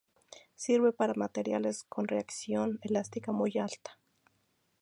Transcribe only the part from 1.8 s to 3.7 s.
con reacción elástica muy